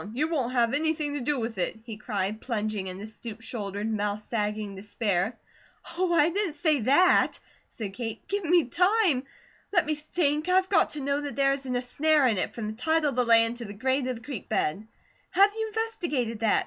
You 0.13 0.29
won't 0.29 0.53
have 0.53 0.73
anything 0.73 1.13
to 1.13 1.19
do 1.19 1.39
with 1.39 1.59
it?" 1.59 1.77
he 1.83 1.95
cried, 1.95 2.41
plunging 2.41 2.87
into 2.87 3.05
stoop 3.05 3.41
shouldered, 3.41 3.85
mouth 3.87 4.19
sagging 4.19 4.75
despair. 4.75 5.37
"Oh, 5.95 6.11
I 6.11 6.29
didn't 6.31 6.55
SAY 6.55 6.79
that!" 6.79 7.39
said 7.67 7.93
Kate. 7.93 8.27
"Give 8.27 8.43
me 8.43 8.63
time! 8.65 9.23
Let 9.71 9.85
me 9.85 9.93
think! 9.93 10.49
I've 10.49 10.69
got 10.69 10.89
to 10.93 11.01
know 11.01 11.21
that 11.21 11.35
there 11.35 11.53
isn't 11.53 11.75
a 11.75 11.83
snare 11.83 12.25
in 12.25 12.39
it, 12.39 12.55
from 12.55 12.65
the 12.65 12.73
title 12.73 13.09
of 13.11 13.15
the 13.15 13.23
land 13.25 13.57
to 13.57 13.65
the 13.65 13.73
grade 13.73 14.07
of 14.07 14.15
the 14.15 14.23
creek 14.23 14.49
bed. 14.49 14.87
Have 15.33 15.53
you 15.53 15.67
investigated 15.67 16.39
that? 16.39 16.59